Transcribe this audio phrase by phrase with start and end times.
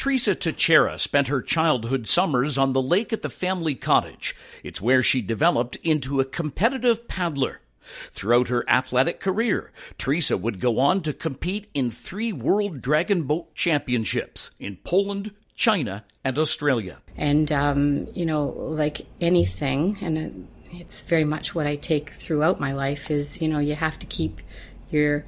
[0.00, 4.34] Theresa Teixeira spent her childhood summers on the lake at the family cottage.
[4.64, 7.60] It's where she developed into a competitive paddler.
[8.10, 13.54] Throughout her athletic career, Theresa would go on to compete in three World Dragon Boat
[13.54, 17.02] Championships in Poland, China, and Australia.
[17.18, 22.72] And, um, you know, like anything, and it's very much what I take throughout my
[22.72, 24.40] life, is, you know, you have to keep
[24.90, 25.26] your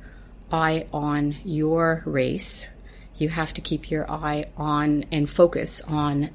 [0.50, 2.70] eye on your race
[3.19, 6.31] you have to keep your eye on and focus on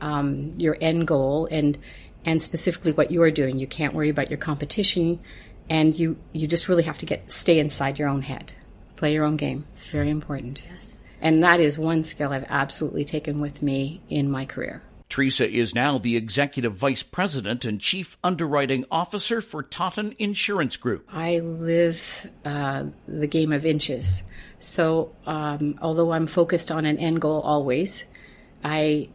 [0.00, 1.78] um, your end goal and
[2.24, 3.58] and specifically what you are doing.
[3.58, 5.20] You can't worry about your competition,
[5.68, 8.52] and you you just really have to get stay inside your own head,
[8.96, 9.64] play your own game.
[9.72, 10.66] It's very important.
[10.70, 14.82] Yes, and that is one skill I've absolutely taken with me in my career.
[15.08, 21.06] Theresa is now the Executive Vice President and Chief Underwriting Officer for Totten Insurance Group.
[21.12, 24.22] I live uh, the game of inches.
[24.62, 28.04] So, um, although I'm focused on an end goal always,
[28.62, 29.08] I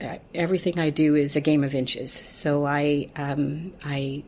[0.00, 2.12] uh, everything I do is a game of inches.
[2.12, 4.22] So I um, I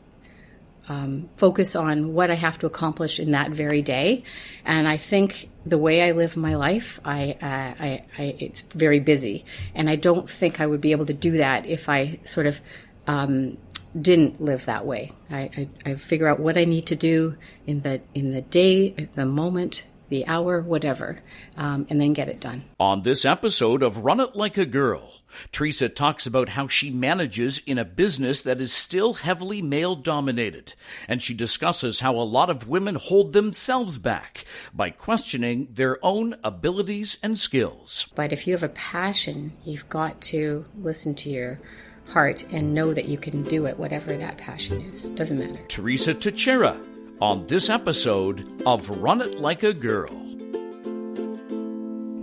[0.88, 4.24] um, focus on what I have to accomplish in that very day,
[4.64, 8.98] and I think the way I live my life, I, uh, I, I it's very
[8.98, 9.44] busy,
[9.76, 12.60] and I don't think I would be able to do that if I sort of
[13.06, 13.58] um,
[13.98, 15.12] didn't live that way.
[15.30, 18.90] I, I, I, figure out what I need to do in the in the day,
[19.14, 21.20] the moment, the hour, whatever,
[21.56, 22.64] um, and then get it done.
[22.78, 25.12] On this episode of Run It Like a Girl,
[25.52, 30.74] Theresa talks about how she manages in a business that is still heavily male dominated,
[31.08, 36.36] and she discusses how a lot of women hold themselves back by questioning their own
[36.44, 38.08] abilities and skills.
[38.14, 41.60] But if you have a passion, you've got to listen to your
[42.06, 45.08] heart and know that you can do it, whatever that passion is.
[45.10, 45.60] Doesn't matter.
[45.68, 46.78] Theresa Teixeira
[47.20, 50.10] on this episode of Run It Like a Girl.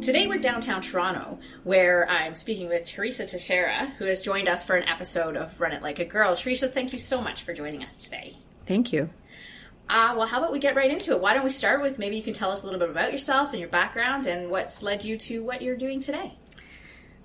[0.02, 4.76] Today we're downtown Toronto, where I'm speaking with Theresa Teixeira, who has joined us for
[4.76, 6.36] an episode of Run It Like a Girl.
[6.36, 8.36] Theresa, thank you so much for joining us today.
[8.68, 9.10] Thank you.
[9.90, 11.22] Uh, well, how about we get right into it?
[11.22, 13.52] Why don't we start with maybe you can tell us a little bit about yourself
[13.52, 16.34] and your background and what's led you to what you're doing today?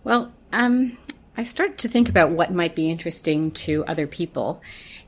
[0.04, 0.98] Well, um,
[1.36, 4.62] I started to think about what might be interesting to other people.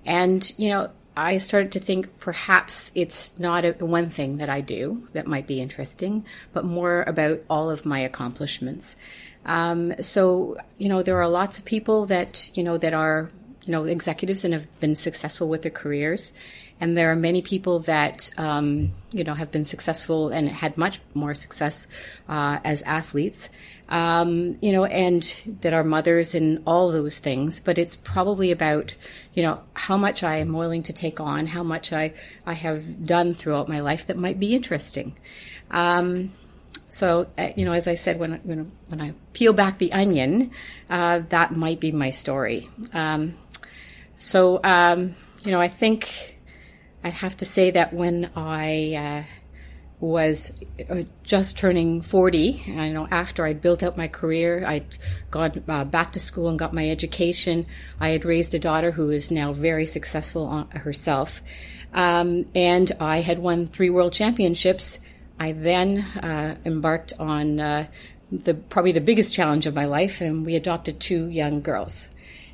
[0.05, 4.61] And, you know, I started to think perhaps it's not a, one thing that I
[4.61, 8.95] do that might be interesting, but more about all of my accomplishments.
[9.45, 13.31] Um, so, you know, there are lots of people that, you know, that are,
[13.65, 16.33] you know, executives and have been successful with their careers.
[16.81, 21.01] And there are many people that, um, you know, have been successful and had much
[21.15, 21.87] more success
[22.29, 23.49] uh, as athletes
[23.89, 27.61] um, you know, and that are mothers and all those things.
[27.61, 28.95] But it's probably about,
[29.35, 32.13] you know, how much I am willing to take on, how much I,
[32.45, 35.17] I have done throughout my life that might be interesting.
[35.71, 36.33] Um,
[36.91, 40.51] so, uh, you know, as I said, when, when, when I peel back the onion,
[40.91, 42.69] uh, that might be my story.
[42.93, 43.37] Um,
[44.19, 46.38] so, um, you know, I think
[47.03, 49.35] I'd have to say that when I, uh,
[50.01, 50.53] was
[50.89, 52.75] uh, just turning 40.
[52.77, 54.87] I know after I'd built out my career, I'd
[55.31, 57.67] gone uh, back to school and got my education.
[57.99, 61.43] I had raised a daughter who is now very successful herself.
[61.93, 65.01] Um, and I had won three world championships.
[65.41, 67.87] I then uh, embarked on uh,
[68.31, 72.09] the probably the biggest challenge of my life, and we adopted two young girls.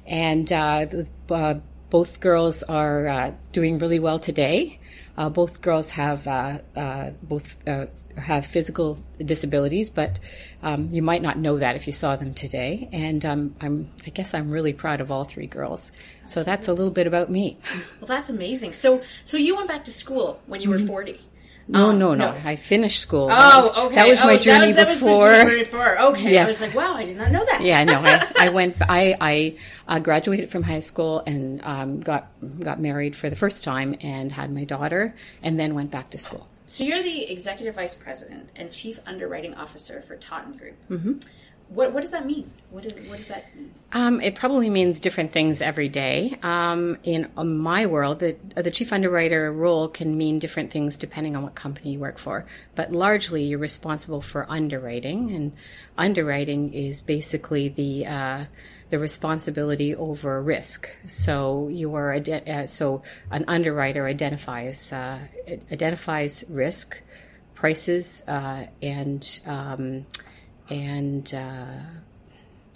[0.07, 0.87] And uh,
[1.31, 1.55] uh,
[1.95, 4.81] both girls are doing really well today.
[5.17, 10.19] Uh, both girls have uh, uh, both uh, have physical disabilities, but
[10.65, 12.89] um, you might not know that if you saw them today.
[12.91, 15.93] And um, I'm, I guess I'm really proud of all three girls.
[16.27, 17.59] So that's a little bit about me.
[18.01, 18.73] Well, that's amazing.
[18.73, 20.89] So, so you went back to school when you were mm-hmm.
[20.89, 21.21] 40.
[21.67, 23.29] No, um, no, no, no, I finished school.
[23.31, 23.95] Oh, okay.
[23.95, 25.31] That was my oh, journey that was, before.
[25.31, 25.99] That was before.
[25.99, 26.33] Okay.
[26.33, 26.49] Yes.
[26.49, 27.63] I was like, wow, I did not know that.
[27.63, 28.77] yeah, no, I, I went.
[28.81, 29.57] I I
[29.89, 32.29] uh, graduated from high school and um, got
[32.61, 36.19] got married for the first time and had my daughter, and then went back to
[36.19, 36.47] school.
[36.67, 40.77] So you're the executive vice president and chief underwriting officer for Totten Group.
[40.91, 41.19] Mm-hmm.
[41.69, 42.51] What, what does that mean?
[42.71, 43.73] What, is, what does that mean?
[43.93, 46.37] Um, it probably means different things every day.
[46.43, 51.43] Um, in my world, the, the chief underwriter role can mean different things depending on
[51.43, 52.47] what company you work for.
[52.75, 55.53] But largely, you're responsible for underwriting, and
[55.97, 58.45] underwriting is basically the uh,
[58.91, 60.89] the responsibility over risk.
[61.07, 65.19] So you are uh, so an underwriter identifies uh,
[65.73, 67.01] identifies risk,
[67.55, 70.07] prices, uh, and um,
[70.69, 71.81] and uh,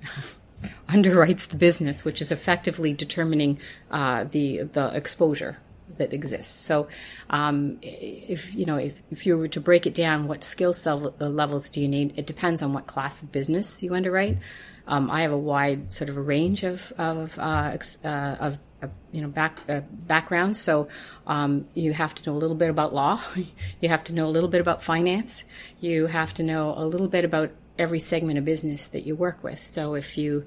[0.89, 3.59] underwrites the business, which is effectively determining
[3.91, 5.59] uh, the the exposure.
[5.97, 6.55] that exists.
[6.55, 6.89] So,
[7.31, 10.75] um, if you know, if, if you were to break it down, what skill
[11.19, 12.19] levels do you need?
[12.19, 14.39] It depends on what class of business you underwrite.
[14.87, 18.89] Um, I have a wide sort of a range of of uh, uh, of uh,
[19.13, 20.57] you know back uh, background.
[20.57, 20.89] So
[21.27, 23.21] um, you have to know a little bit about law.
[23.81, 25.45] you have to know a little bit about finance.
[25.81, 29.43] You have to know a little bit about every segment of business that you work
[29.43, 29.63] with.
[29.63, 30.45] So if you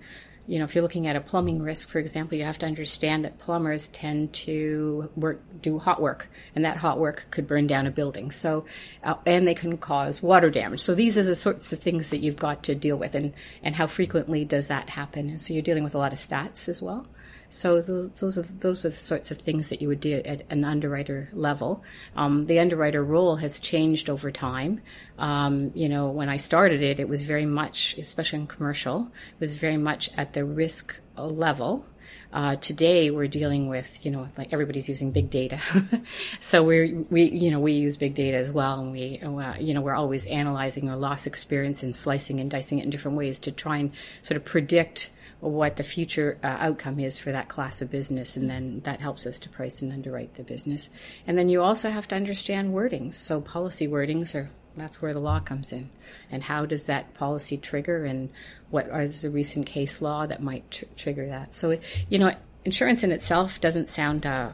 [0.48, 3.24] you know, if you're looking at a plumbing risk, for example, you have to understand
[3.24, 7.86] that plumbers tend to work, do hot work, and that hot work could burn down
[7.86, 8.32] a building.
[8.32, 8.66] So,
[9.04, 10.82] uh, and they can cause water damage.
[10.82, 13.34] So these are the sorts of things that you've got to deal with, and
[13.64, 15.30] and how frequently does that happen?
[15.30, 17.08] And so you're dealing with a lot of stats as well.
[17.52, 20.64] So those are those are the sorts of things that you would do at an
[20.64, 21.84] underwriter level.
[22.16, 24.82] Um, the underwriter role has changed over time.
[25.20, 29.40] Um, you know, when I started it, it was very much, especially in commercial, it
[29.42, 31.86] was very much at the risk level.
[32.32, 35.60] Uh, today we're dealing with, you know, like everybody's using big data.
[36.40, 38.80] so we we, you know, we use big data as well.
[38.80, 42.80] And we, uh, you know, we're always analyzing our loss experience and slicing and dicing
[42.80, 45.10] it in different ways to try and sort of predict
[45.42, 49.26] what the future uh, outcome is for that class of business, and then that helps
[49.26, 50.90] us to price and underwrite the business.
[51.26, 53.16] And then you also have to understand wordings.
[53.16, 55.90] So policy wordings are that's where the law comes in,
[56.32, 58.30] and how does that policy trigger, and
[58.70, 61.56] what is the recent case law that might tr- trigger that?
[61.56, 61.78] So
[62.10, 62.34] you know,
[62.64, 64.52] insurance in itself doesn't sound uh,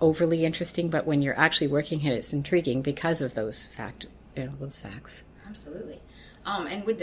[0.00, 4.06] overly interesting, but when you're actually working it, it's intriguing because of those fact,
[4.36, 5.22] you know, those facts.
[5.46, 6.00] Absolutely.
[6.44, 7.02] Um, and would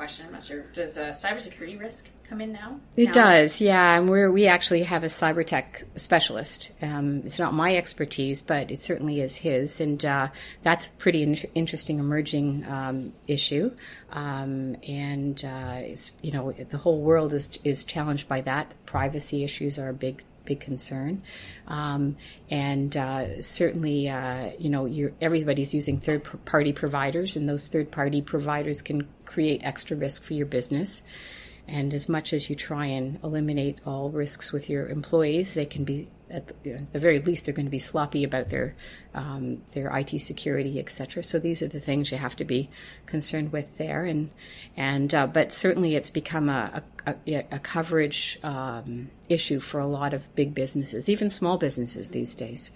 [0.00, 0.24] question.
[0.24, 0.62] I'm not sure.
[0.72, 2.80] Does uh, cybersecurity risk come in now?
[2.96, 3.12] It now?
[3.12, 3.98] does, yeah.
[3.98, 6.70] And we we actually have a cyber tech specialist.
[6.80, 10.28] Um, it's not my expertise, but it certainly is his, and uh,
[10.62, 13.72] that's a pretty in- interesting emerging um, issue.
[14.10, 18.72] Um, and uh, it's you know the whole world is is challenged by that.
[18.86, 21.22] Privacy issues are a big big concern.
[21.66, 22.16] Um,
[22.50, 28.22] and uh, certainly, uh, you know, everybody's using third party providers, and those third party
[28.22, 31.02] providers can create extra risk for your business.
[31.70, 35.84] And as much as you try and eliminate all risks with your employees, they can
[35.84, 38.74] be at the, very least they're going to be sloppy about their
[39.14, 41.22] um, their IT security, etc.
[41.22, 42.70] So these are the things you have to be
[43.06, 44.04] concerned with there.
[44.04, 44.30] And
[44.76, 47.14] and uh, but certainly it's become a a,
[47.52, 52.72] a coverage um, issue for a lot of big businesses, even small businesses these days.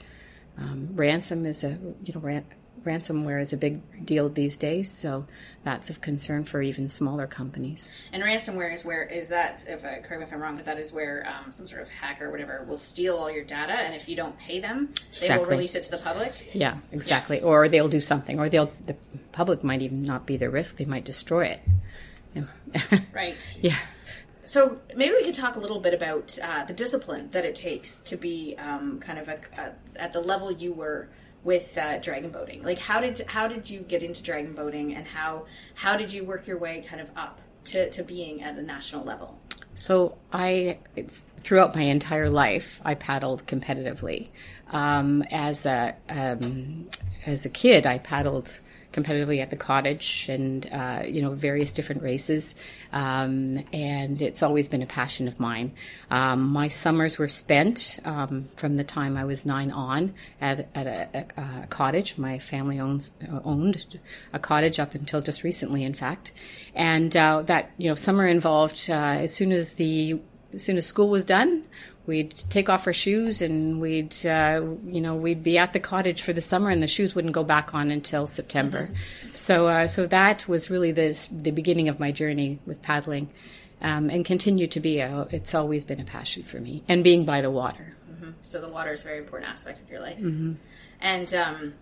[0.57, 2.47] Um, ransom is a you know ran-
[2.85, 5.27] ransomware is a big deal these days, so
[5.65, 7.91] that's of concern for even smaller companies.
[8.13, 9.65] And ransomware is where is that?
[9.67, 11.89] If I, correct me if I'm wrong, but that is where um, some sort of
[11.89, 15.27] hacker or whatever will steal all your data, and if you don't pay them, they
[15.27, 15.39] exactly.
[15.39, 16.51] will release it to the public.
[16.53, 17.39] Yeah, exactly.
[17.39, 17.45] Yeah.
[17.45, 18.97] Or they'll do something, or they'll the
[19.33, 21.61] public might even not be the risk; they might destroy it.
[23.13, 23.57] right.
[23.61, 23.77] Yeah.
[24.45, 27.99] So maybe we could talk a little bit about uh, the discipline that it takes
[28.01, 31.09] to be um, kind of a, a, at the level you were
[31.45, 32.63] with uh, dragon boating?
[32.63, 36.25] Like, how did how did you get into dragon boating, and how how did you
[36.25, 39.39] work your way kind of up to, to being at a national level?
[39.75, 40.79] So I,
[41.41, 44.29] throughout my entire life, I paddled competitively.
[44.71, 46.89] Um, as a um,
[47.27, 48.61] as a kid, I paddled
[48.95, 52.55] competitively at the cottage and uh, you know various different races.
[52.93, 55.73] Um, and it's always been a passion of mine.
[56.11, 60.87] Um, my summers were spent um, from the time I was nine on at, at
[60.87, 62.17] a, a, a, cottage.
[62.17, 63.11] My family owns
[63.45, 63.99] owned
[64.33, 66.33] a cottage up until just recently in fact.
[66.75, 70.21] And uh, that you know summer involved uh, as soon as the
[70.55, 71.65] as soon as school was done
[72.07, 76.23] we'd take off our shoes and we'd uh, you know we'd be at the cottage
[76.23, 78.87] for the summer and the shoes wouldn't go back on until September.
[78.87, 79.29] Mm-hmm.
[79.31, 83.31] So uh, so that was really the the beginning of my journey with paddling,
[83.81, 85.01] um, and continued to be.
[85.01, 87.97] A, it's always been a passion for me, and being by the water.
[88.11, 88.31] Mm-hmm.
[88.43, 90.19] So the water is a very important aspect of your life.
[90.19, 90.55] Mm-hmm.
[91.01, 91.75] And um,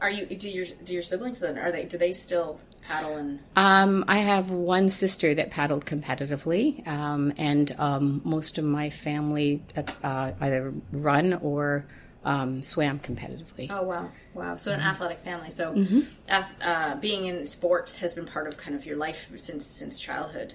[0.00, 3.40] are you do your do your siblings then are they do they still paddle and?
[3.56, 9.62] Um, I have one sister that paddled competitively, um, and um, most of my family
[10.02, 11.86] uh, either run or
[12.24, 13.70] um, swam competitively.
[13.70, 14.56] Oh wow, wow!
[14.56, 14.88] So an mm-hmm.
[14.88, 15.50] athletic family.
[15.50, 16.00] So mm-hmm.
[16.60, 20.54] uh, being in sports has been part of kind of your life since since childhood.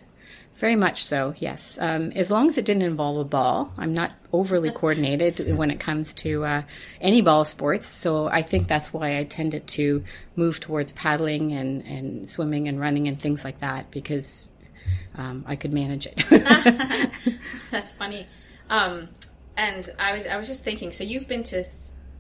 [0.61, 1.79] Very much so, yes.
[1.81, 5.79] Um, as long as it didn't involve a ball, I'm not overly coordinated when it
[5.79, 6.61] comes to uh,
[7.01, 7.87] any ball sports.
[7.87, 10.03] So I think that's why I tended to
[10.35, 14.47] move towards paddling and, and swimming and running and things like that because
[15.15, 16.23] um, I could manage it.
[17.71, 18.27] that's funny.
[18.69, 19.09] Um,
[19.57, 20.91] and I was I was just thinking.
[20.91, 21.65] So you've been to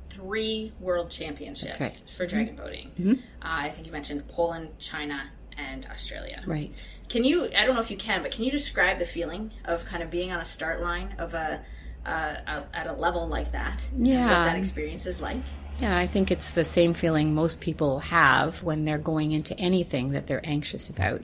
[0.09, 2.03] three world championships right.
[2.17, 2.65] for dragon mm-hmm.
[2.65, 2.91] boating.
[2.99, 3.11] Mm-hmm.
[3.11, 5.29] Uh, I think you mentioned Poland, China,
[5.69, 6.43] and Australia.
[6.45, 6.71] Right.
[7.09, 7.49] Can you?
[7.57, 10.09] I don't know if you can, but can you describe the feeling of kind of
[10.09, 11.63] being on a start line of a
[12.05, 13.85] uh, at a level like that.
[13.95, 14.39] Yeah.
[14.39, 15.37] what that experience is like.
[15.79, 20.11] Yeah, I think it's the same feeling most people have when they're going into anything
[20.11, 21.21] that they're anxious about.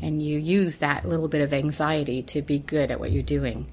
[0.00, 3.68] And you use that little bit of anxiety to be good at what you're doing.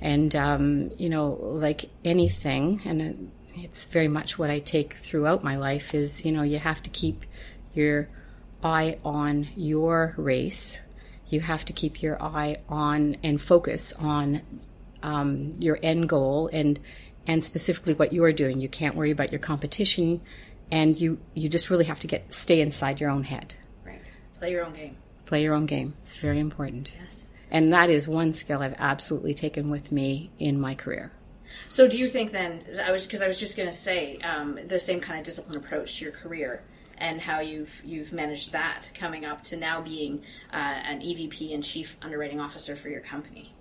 [0.00, 5.56] And, um, you know, like anything, and it's very much what I take throughout my
[5.56, 7.24] life, is, you know, you have to keep
[7.74, 8.08] your
[8.66, 10.80] eye on your race.
[11.28, 14.42] You have to keep your eye on and focus on
[15.02, 16.78] um, your end goal and
[17.28, 18.60] and specifically what you're doing.
[18.60, 20.20] You can't worry about your competition,
[20.70, 23.54] and you you just really have to get stay inside your own head.
[23.84, 24.10] Right.
[24.38, 24.96] Play your own game.
[25.26, 25.94] Play your own game.
[26.02, 26.94] It's very important.
[27.00, 27.28] Yes.
[27.50, 31.12] And that is one skill I've absolutely taken with me in my career.
[31.68, 32.64] So, do you think then?
[32.84, 35.64] I was because I was just going to say um, the same kind of disciplined
[35.64, 36.62] approach to your career
[36.98, 40.22] and how you've you've managed that coming up to now being
[40.52, 43.52] uh, an EVP and Chief Underwriting Officer for your company.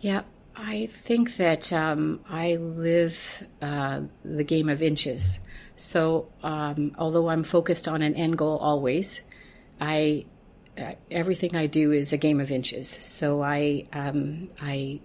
[0.00, 0.22] Yeah,
[0.54, 5.40] I think that um, I live uh, the game of inches.
[5.76, 9.20] So, um, although I'm focused on an end goal always,
[9.80, 10.26] I
[10.76, 12.88] uh, everything I do is a game of inches.
[12.88, 15.00] So I um, I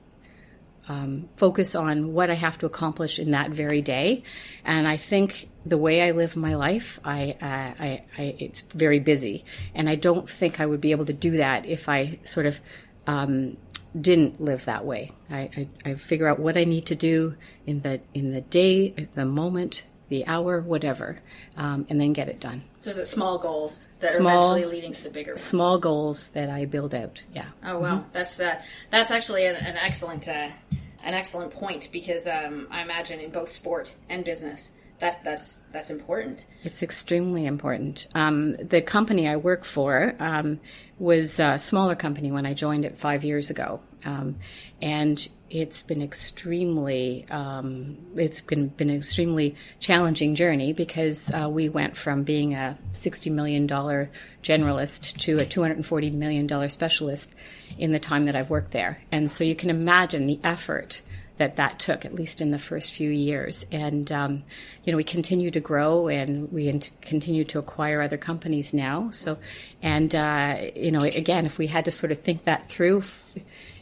[0.87, 4.23] um, focus on what I have to accomplish in that very day,
[4.65, 8.99] and I think the way I live my life, I, uh, I, I it's very
[8.99, 12.45] busy, and I don't think I would be able to do that if I sort
[12.45, 12.59] of
[13.07, 13.57] um,
[13.99, 15.11] didn't live that way.
[15.29, 19.07] I, I, I, figure out what I need to do in the in the day,
[19.13, 21.19] the moment, the hour, whatever,
[21.55, 22.63] um, and then get it done.
[22.77, 25.41] So is it small goals that small, are eventually leading to the bigger ones?
[25.41, 27.23] Small goals that I build out.
[27.33, 27.47] Yeah.
[27.63, 28.09] Oh wow, mm-hmm.
[28.11, 30.49] that's uh, that's actually an, an excellent uh,
[31.03, 35.89] an excellent point because um, I imagine in both sport and business that that's that's
[35.89, 36.47] important.
[36.63, 38.07] It's extremely important.
[38.15, 40.59] Um, the company I work for um,
[40.97, 44.37] was a smaller company when I joined it five years ago, um,
[44.81, 51.69] and it's been extremely um, it's been been an extremely challenging journey because uh, we
[51.69, 54.09] went from being a sixty million dollar
[54.41, 57.33] generalist to a two hundred and forty million dollar specialist
[57.77, 61.01] in the time that I've worked there, and so you can imagine the effort
[61.37, 63.65] that that took, at least in the first few years.
[63.71, 64.43] And, um,
[64.83, 69.09] you know, we continue to grow and we continue to acquire other companies now.
[69.11, 69.37] So,
[69.81, 73.03] and, uh, you know, again, if we had to sort of think that through,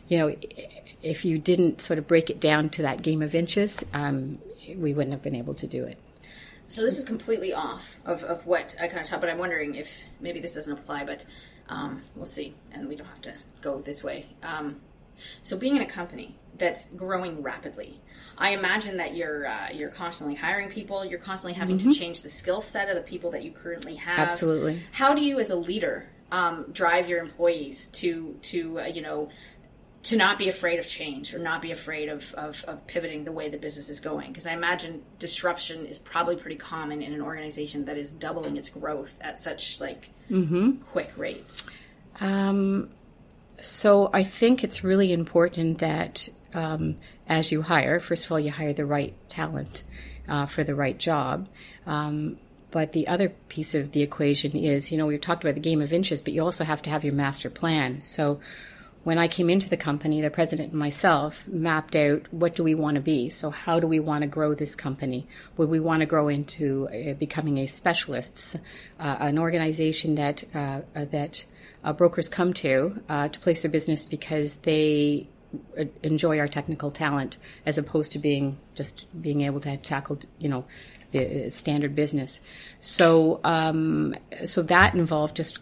[0.07, 0.35] you know,
[1.03, 4.39] if you didn't sort of break it down to that game of inches, um,
[4.75, 5.97] we wouldn't have been able to do it.
[6.67, 9.75] So this is completely off of, of what I kind of taught, but I'm wondering
[9.75, 11.25] if maybe this doesn't apply, but
[11.67, 14.27] um, we'll see, and we don't have to go this way.
[14.41, 14.79] Um,
[15.43, 18.01] so being in a company that's growing rapidly,
[18.37, 21.05] I imagine that you're uh, you're constantly hiring people.
[21.05, 21.89] You're constantly having mm-hmm.
[21.89, 24.19] to change the skill set of the people that you currently have.
[24.19, 24.81] Absolutely.
[24.91, 29.29] How do you, as a leader, um, drive your employees to to uh, you know
[30.03, 33.31] to not be afraid of change or not be afraid of, of, of pivoting the
[33.31, 37.21] way the business is going because i imagine disruption is probably pretty common in an
[37.21, 40.77] organization that is doubling its growth at such like mm-hmm.
[40.77, 41.69] quick rates
[42.19, 42.89] um,
[43.61, 48.51] so I think it's really important that um, as you hire, first of all, you
[48.51, 49.83] hire the right talent
[50.27, 51.47] uh, for the right job.
[51.85, 52.37] Um,
[52.71, 55.81] but the other piece of the equation is, you know, we've talked about the game
[55.81, 58.01] of inches, but you also have to have your master plan.
[58.01, 58.39] So
[59.03, 62.75] when I came into the company, the president and myself mapped out what do we
[62.75, 63.29] want to be.
[63.29, 65.27] So how do we want to grow this company?
[65.57, 68.57] Would we want to grow into uh, becoming a specialist,
[68.99, 71.45] uh, an organization that uh, that
[71.83, 75.27] uh, brokers come to uh, to place their business because they
[75.77, 80.49] uh, enjoy our technical talent as opposed to being just being able to tackle you
[80.49, 80.65] know
[81.11, 82.39] the standard business.
[82.79, 85.59] So um, so that involved just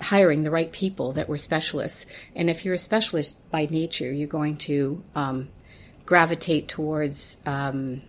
[0.00, 2.04] hiring the right people that were specialists.
[2.34, 5.48] And if you're a specialist by nature you're going to um,
[6.04, 8.02] gravitate towards um,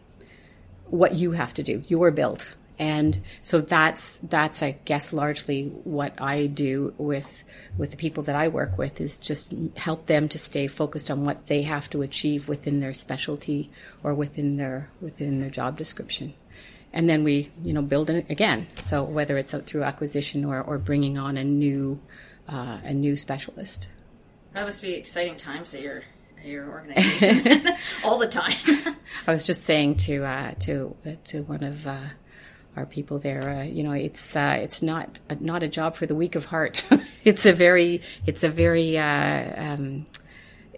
[0.86, 6.22] what you have to do you're built and so that's that's I guess largely what
[6.22, 7.44] I do with
[7.78, 11.26] with the people that I work with is just help them to stay focused on
[11.26, 13.72] what they have to achieve within their specialty
[14.04, 16.34] or within their within their job description.
[16.94, 18.68] And then we, you know, build it again.
[18.76, 22.00] So whether it's through acquisition or, or bringing on a new
[22.48, 23.88] uh, a new specialist.
[24.54, 26.04] That must be exciting times at your
[26.44, 27.68] your organization
[28.04, 28.96] all the time.
[29.28, 32.08] I was just saying to uh, to to one of uh,
[32.78, 33.50] our people there.
[33.50, 36.46] Uh, you know, it's uh, it's not a, not a job for the weak of
[36.46, 36.84] heart.
[37.24, 40.06] it's a very it's a very uh, um,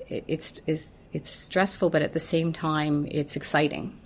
[0.08, 4.00] it, it's it's it's stressful, but at the same time, it's exciting.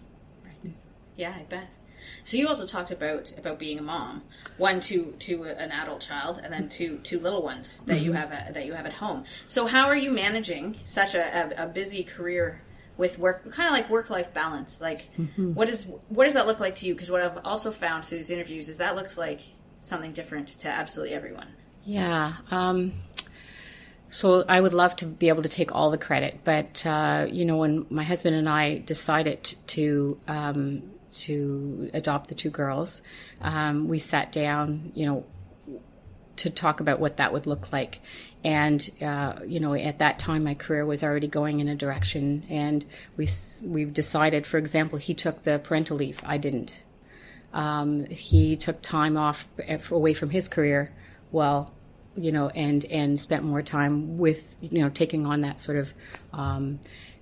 [0.44, 0.74] Right.
[1.16, 1.78] Yeah, I bet.
[2.26, 4.24] So you also talked about about being a mom,
[4.58, 8.06] one to to an adult child, and then two two little ones that mm-hmm.
[8.06, 9.26] you have a, that you have at home.
[9.48, 12.62] So how are you managing such a, a, a busy career
[12.98, 14.82] with work, kind of like work life balance.
[14.82, 15.54] Like, Mm-hmm.
[15.54, 16.94] what is what does that look like to you?
[16.94, 19.42] Because what I've also found through these interviews is that looks like
[19.80, 21.48] something different to absolutely everyone.
[21.86, 22.34] Yeah.
[22.52, 22.94] Um,
[24.10, 27.46] so I would love to be able to take all the credit, but uh, you
[27.46, 30.84] know, when my husband and I decided to um,
[31.14, 33.02] to adopt the two girls,
[33.42, 35.26] um, we sat down, you know,
[36.38, 38.00] to talk about what that would look like.
[38.44, 42.44] And uh, you know, at that time, my career was already going in a direction,
[42.50, 42.86] and
[43.16, 43.30] we
[43.64, 44.46] we've decided.
[44.46, 46.22] For example, he took the parental leave.
[46.26, 46.72] I didn't.
[47.54, 49.48] Um, he took time off
[49.92, 50.92] away from his career,
[51.32, 51.72] well,
[52.18, 55.94] you know, and and spent more time with you know taking on that sort of.
[56.34, 56.80] Um,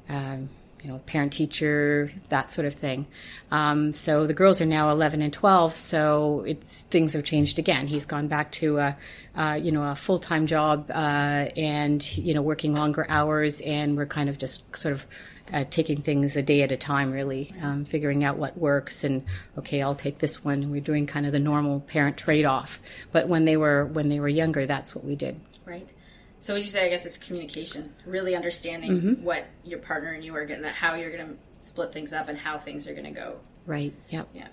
[0.10, 0.38] uh,
[0.84, 3.08] you know, parent teacher, that sort of thing.
[3.52, 7.88] Um, so the girls are now 11 and 12, so it's things have changed again.
[7.88, 8.98] He's gone back to a,
[9.36, 13.96] uh, you know, a full time job uh, and you know working longer hours, and
[13.96, 15.06] we're kind of just sort of
[15.54, 19.04] uh, taking things a day at a time, really, um, figuring out what works.
[19.04, 19.24] And
[19.58, 20.72] okay, I'll take this one.
[20.72, 22.80] We're doing kind of the normal parent trade off.
[23.12, 25.40] But when they were when they were younger, that's what we did.
[25.66, 25.94] Right.
[26.42, 29.24] So as you say, I guess it's communication, really understanding Mm-hmm.
[29.24, 32.28] what your partner and you are going to, how you're going to split things up
[32.28, 33.38] and how things are going to go.
[33.66, 33.94] Right.
[34.10, 34.28] Yep.
[34.34, 34.48] Yeah.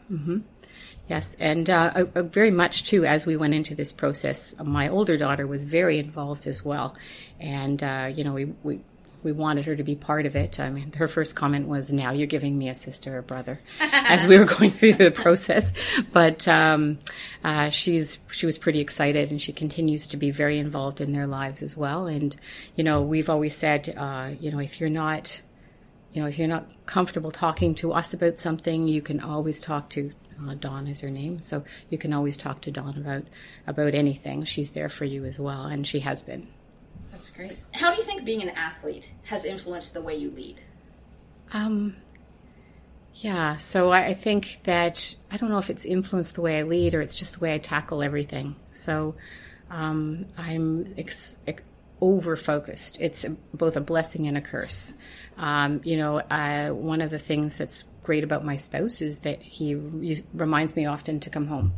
[1.08, 3.06] Yes, and uh, uh, uh, very much too.
[3.06, 6.94] As we went into this process, my older daughter was very involved as well,
[7.40, 8.80] and uh, you know we, we
[9.22, 10.60] we wanted her to be part of it.
[10.60, 14.26] I mean, her first comment was, "Now you're giving me a sister or brother," as
[14.26, 15.72] we were going through the process.
[16.12, 16.98] But um,
[17.44, 21.26] uh, she's she was pretty excited, and she continues to be very involved in their
[21.26, 22.06] lives as well.
[22.06, 22.36] And
[22.76, 25.40] you know, we've always said, uh, you know, if you're not
[26.12, 29.90] you know, if you're not comfortable talking to us about something, you can always talk
[29.90, 30.12] to
[30.48, 33.24] uh, Dawn is her name, so you can always talk to Dawn about
[33.66, 34.44] about anything.
[34.44, 36.46] She's there for you as well, and she has been.
[37.18, 37.58] That's great.
[37.74, 40.62] How do you think being an athlete has influenced the way you lead?
[41.52, 41.96] Um,
[43.12, 46.94] yeah, so I, think that I don't know if it's influenced the way I lead
[46.94, 48.54] or it's just the way I tackle everything.
[48.70, 49.16] So
[49.68, 51.64] um, I'm ex- ex-
[52.00, 52.98] over focused.
[53.00, 54.94] It's a, both a blessing and a curse.
[55.36, 59.42] Um, you know, uh, one of the things that's great about my spouse is that
[59.42, 61.74] he re- reminds me often to come home.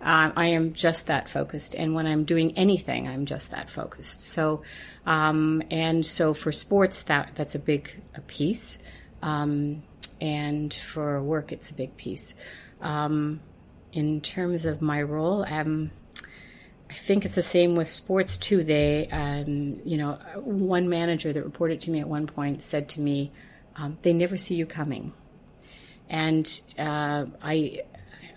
[0.00, 4.22] Um, I am just that focused, and when I'm doing anything, I'm just that focused.
[4.22, 4.62] So,
[5.04, 8.78] um, and so for sports, that that's a big a piece,
[9.20, 9.82] um,
[10.22, 12.32] and for work, it's a big piece.
[12.80, 13.40] Um,
[13.92, 15.90] in terms of my role, um,
[16.88, 18.64] I think it's the same with sports too.
[18.64, 23.02] They, um, you know, one manager that reported to me at one point said to
[23.02, 23.32] me,
[23.76, 25.12] um, "They never see you coming,"
[26.08, 27.82] and uh, I,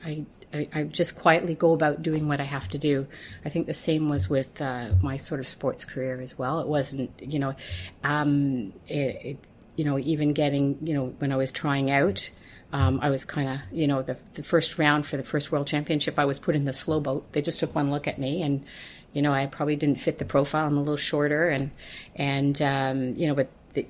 [0.03, 3.07] I, I, just quietly go about doing what I have to do.
[3.43, 6.59] I think the same was with uh, my sort of sports career as well.
[6.59, 7.55] It wasn't, you know,
[8.03, 9.37] um, it, it,
[9.75, 12.29] you know, even getting, you know, when I was trying out.
[12.73, 15.67] Um, I was kind of, you know, the, the first round for the first world
[15.67, 17.31] championship, I was put in the slow boat.
[17.31, 18.65] They just took one look at me, and
[19.13, 20.67] you know, I probably didn't fit the profile.
[20.67, 21.71] I'm a little shorter, and
[22.15, 23.87] and um, you know, but the,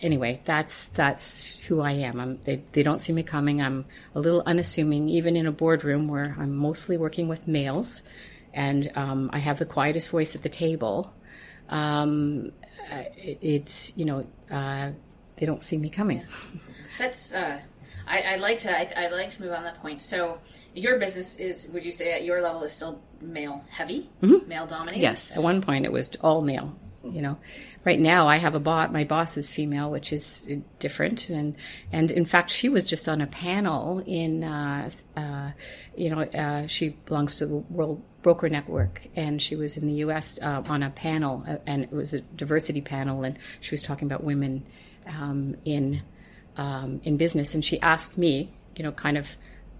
[0.00, 2.20] anyway, that's that's who I am.
[2.20, 3.60] I'm, they they don't see me coming.
[3.60, 8.02] I'm a little unassuming, even in a boardroom where I'm mostly working with males,
[8.54, 11.12] and um, I have the quietest voice at the table.
[11.68, 12.52] Um,
[12.90, 14.92] it, it's you know, uh,
[15.36, 16.22] they don't see me coming.
[16.98, 17.60] That's uh,
[18.06, 20.00] I, I like to I, I like to move on that point.
[20.00, 20.38] So
[20.74, 24.08] your business is would you say at your level is still male heavy,
[24.46, 25.02] male dominated?
[25.02, 26.74] Yes, at one point it was all male.
[27.04, 27.38] You know,
[27.84, 28.92] right now I have a bot.
[28.92, 31.56] My boss is female, which is different, and
[31.90, 35.50] and in fact she was just on a panel in, uh, uh,
[35.96, 39.94] you know, uh, she belongs to the World Broker Network, and she was in the
[39.94, 40.38] U.S.
[40.40, 44.06] Uh, on a panel, uh, and it was a diversity panel, and she was talking
[44.06, 44.64] about women
[45.08, 46.02] um, in
[46.56, 49.34] um, in business, and she asked me, you know, kind of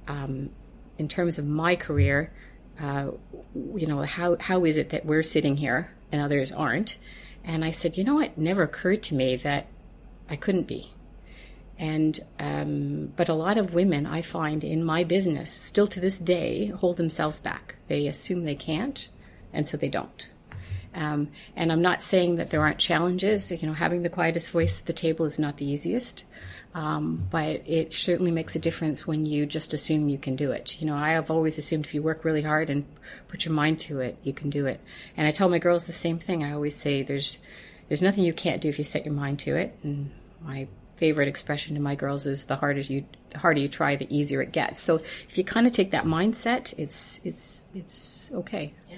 [0.09, 0.51] um,
[0.99, 2.33] in terms of my career,
[2.81, 3.13] uh,
[3.55, 6.99] you know, how how is it that we're sitting here and others aren't?
[7.43, 9.67] And I said, you know, it never occurred to me that
[10.29, 10.93] I couldn't be.
[11.79, 16.19] And um, but a lot of women I find in my business still to this
[16.19, 17.77] day hold themselves back.
[17.89, 19.09] They assume they can't,
[19.53, 20.29] and so they don't.
[20.95, 23.51] Um, and I'm not saying that there aren't challenges.
[23.51, 26.25] You know, having the quietest voice at the table is not the easiest,
[26.75, 30.81] um, but it certainly makes a difference when you just assume you can do it.
[30.81, 32.87] You know, I have always assumed if you work really hard and
[33.29, 34.81] put your mind to it, you can do it.
[35.17, 36.43] And I tell my girls the same thing.
[36.43, 37.39] I always say there's
[37.89, 39.77] there's nothing you can't do if you set your mind to it.
[39.83, 43.97] And my favorite expression to my girls is the harder you the harder you try,
[43.97, 44.81] the easier it gets.
[44.81, 44.97] So
[45.29, 48.73] if you kind of take that mindset, it's it's it's okay.
[48.89, 48.97] Yeah.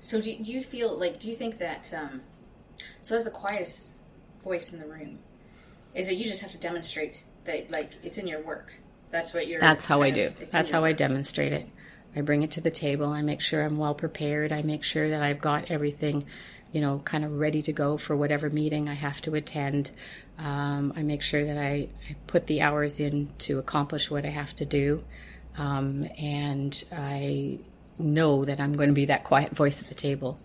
[0.00, 2.22] So do, do you feel like do you think that um,
[3.00, 3.94] so as the quietest
[4.42, 5.18] voice in the room,
[5.94, 8.72] is that you just have to demonstrate that like it's in your work.
[9.10, 9.60] That's what you're.
[9.60, 10.46] That's how I kind do.
[10.50, 10.96] That's how I work.
[10.96, 11.68] demonstrate it.
[12.16, 13.08] I bring it to the table.
[13.08, 14.52] I make sure I'm well prepared.
[14.52, 16.22] I make sure that I've got everything,
[16.72, 19.90] you know, kind of ready to go for whatever meeting I have to attend.
[20.38, 24.30] Um, I make sure that I, I put the hours in to accomplish what I
[24.30, 25.02] have to do.
[25.56, 27.60] Um, and I
[27.98, 30.38] know that I'm going to be that quiet voice at the table.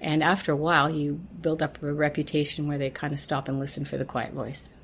[0.00, 3.58] And after a while, you build up a reputation where they kind of stop and
[3.58, 4.74] listen for the quiet voice.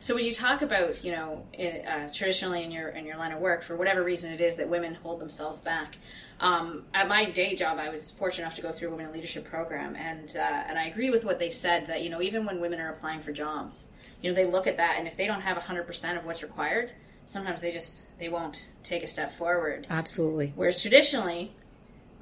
[0.00, 3.40] So when you talk about, you know, uh, traditionally in your in your line of
[3.40, 5.96] work, for whatever reason it is that women hold themselves back.
[6.40, 9.12] Um, at my day job, I was fortunate enough to go through a women in
[9.12, 12.44] leadership program, and uh, and I agree with what they said that you know even
[12.44, 13.88] when women are applying for jobs,
[14.22, 16.42] you know they look at that, and if they don't have hundred percent of what's
[16.42, 16.92] required,
[17.26, 19.86] sometimes they just they won't take a step forward.
[19.90, 20.52] Absolutely.
[20.54, 21.52] Whereas traditionally,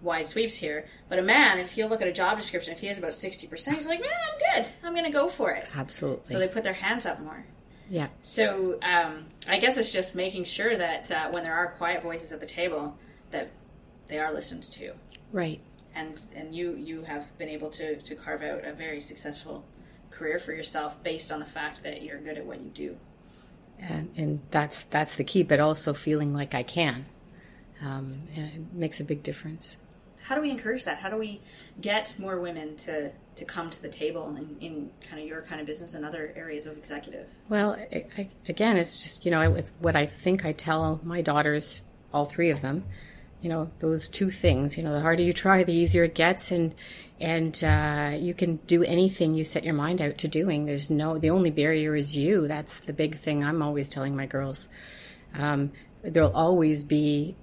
[0.03, 2.87] wide sweeps here, but a man, if you look at a job description, if he
[2.89, 5.67] has about sixty percent, he's like, man, I'm good, I'm going to go for it.
[5.75, 6.25] Absolutely.
[6.25, 7.45] So they put their hands up more.
[7.89, 8.09] yeah.
[8.23, 12.33] So um, I guess it's just making sure that uh, when there are quiet voices
[12.33, 12.97] at the table,
[13.31, 13.51] that
[14.09, 14.93] they are listened to,
[15.33, 15.61] Right.
[15.95, 19.65] and and you you have been able to to carve out a very successful
[20.11, 22.97] career for yourself based on the fact that you're good at what you do.
[23.81, 25.43] and, and that's that's the key.
[25.43, 27.07] But also feeling like I can,
[27.83, 28.23] um,
[28.73, 29.77] makes a big difference.
[30.25, 30.97] How do we encourage that?
[30.99, 31.43] How do we
[31.83, 35.61] get more women to to come to the table in, in kind of your kind
[35.61, 37.27] of business and other areas of executive?
[37.51, 41.21] Well, I, I, again, it's just you know it's what I think I tell my
[41.21, 41.83] daughters,
[42.13, 42.85] all three of them.
[43.43, 44.79] You know those two things.
[44.79, 46.75] You know, the harder you try, the easier it gets, and
[47.21, 50.65] and uh, you can do anything you set your mind out to doing.
[50.65, 52.49] There's no the only barrier is you.
[52.49, 53.45] That's the big thing.
[53.45, 54.69] I'm always telling my girls.
[55.35, 57.37] Um, there'll always be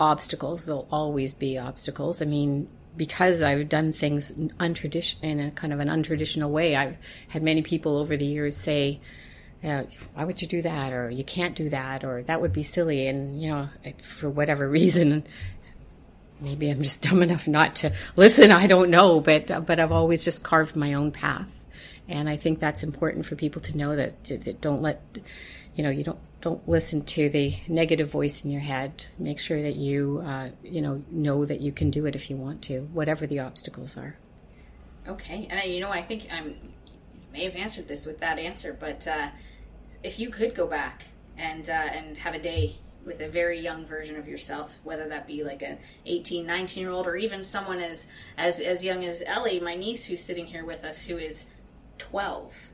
[0.00, 0.66] obstacles.
[0.66, 2.22] There'll always be obstacles.
[2.22, 6.96] I mean, because I've done things untradition in a kind of an untraditional way, I've
[7.28, 9.00] had many people over the years say,
[9.62, 13.06] "Why would you do that?" or "You can't do that," or "That would be silly."
[13.06, 13.68] And you know,
[14.02, 15.24] for whatever reason,
[16.40, 18.50] maybe I'm just dumb enough not to listen.
[18.50, 21.64] I don't know, but but I've always just carved my own path,
[22.08, 25.00] and I think that's important for people to know that, that don't let
[25.78, 29.06] you know you don't don't listen to the negative voice in your head.
[29.16, 32.36] Make sure that you uh, you know know that you can do it if you
[32.36, 34.16] want to, whatever the obstacles are.
[35.06, 36.56] Okay, and I, you know, I think you
[37.32, 39.28] may have answered this with that answer, but uh,
[40.02, 41.04] if you could go back
[41.36, 45.28] and uh, and have a day with a very young version of yourself, whether that
[45.28, 49.22] be like an 18, 19 year old, or even someone as as as young as
[49.24, 51.46] Ellie, my niece, who's sitting here with us, who is
[51.98, 52.70] twelve.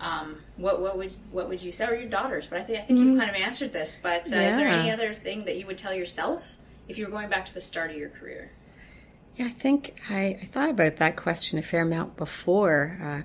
[0.00, 2.46] Um, what what would what would you say, or your daughters?
[2.46, 3.98] But I think I think you've kind of answered this.
[4.02, 6.56] But uh, is there any other thing that you would tell yourself
[6.88, 8.50] if you were going back to the start of your career?
[9.36, 13.22] Yeah, I think I, I thought about that question a fair amount before uh,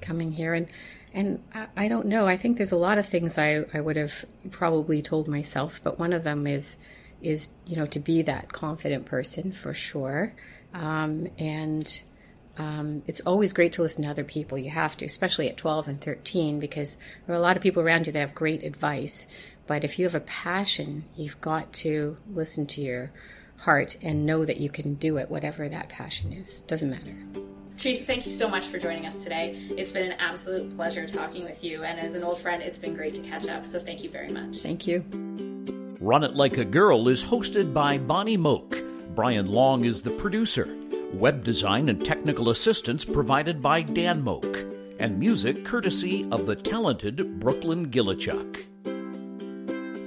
[0.00, 0.68] coming here, and
[1.14, 2.26] and I, I don't know.
[2.26, 5.98] I think there's a lot of things I, I would have probably told myself, but
[5.98, 6.78] one of them is
[7.22, 10.34] is you know to be that confident person for sure,
[10.74, 12.02] um, and
[12.58, 14.58] um, it's always great to listen to other people.
[14.58, 17.82] You have to, especially at 12 and 13, because there are a lot of people
[17.82, 19.26] around you that have great advice.
[19.66, 23.12] But if you have a passion, you've got to listen to your
[23.58, 26.62] heart and know that you can do it, whatever that passion is.
[26.62, 27.16] Doesn't matter.
[27.76, 29.54] Theresa, thank you so much for joining us today.
[29.70, 32.94] It's been an absolute pleasure talking with you, and as an old friend, it's been
[32.94, 33.64] great to catch up.
[33.64, 34.58] So thank you very much.
[34.58, 35.04] Thank you.
[36.00, 38.82] Run It Like a Girl is hosted by Bonnie Moak.
[39.14, 40.68] Brian Long is the producer.
[41.14, 44.66] Web design and technical assistance provided by Dan Moak.
[44.98, 48.66] And music courtesy of the talented Brooklyn Gillichuk.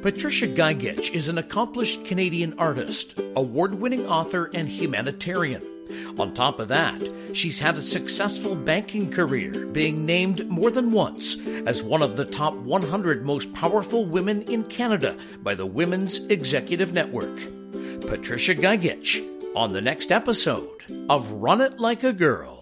[0.04, 5.64] Patricia Gygich is an accomplished Canadian artist, award winning author, and humanitarian.
[6.20, 7.02] On top of that,
[7.34, 11.36] she's had a successful banking career, being named more than once
[11.66, 16.94] as one of the top 100 most powerful women in Canada by the Women's Executive
[16.94, 17.40] Network.
[18.02, 22.61] Patricia Gygich on the next episode of Run It Like a Girl.